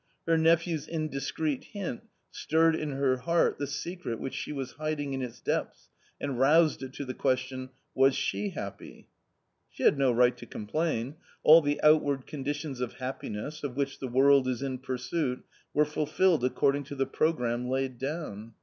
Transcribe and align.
Her 0.25 0.35
nephew's 0.35 0.87
indis 0.87 1.31
creet 1.31 1.63
hint 1.63 2.01
stirred 2.31 2.75
in 2.75 2.93
her 2.93 3.17
heart 3.17 3.59
the 3.59 3.67
secret 3.67 4.19
which 4.19 4.33
she 4.33 4.51
was 4.51 4.71
hiding 4.71 5.13
in 5.13 5.21
its 5.21 5.39
depths 5.39 5.89
and 6.19 6.39
roused 6.39 6.81
it 6.81 6.93
to 6.93 7.05
the 7.05 7.13
question— 7.13 7.69
was 7.93 8.15
she 8.15 8.49
happy? 8.49 9.09
She 9.69 9.83
had 9.83 9.99
no 9.99 10.11
right 10.11 10.35
to 10.37 10.47
complain; 10.47 11.17
all 11.43 11.61
the 11.61 11.79
outward 11.83 12.25
conditions 12.25 12.81
of 12.81 12.93
happiness, 12.93 13.63
of 13.63 13.75
which 13.77 13.99
the 13.99 14.07
world 14.07 14.47
is 14.47 14.63
in 14.63 14.79
pursuit, 14.79 15.45
were 15.71 15.85
fulfilled 15.85 16.43
according 16.43 16.85
to 16.85 16.95
the 16.95 17.05
programme 17.05 17.69
laid 17.69 17.99
down. 17.99 18.55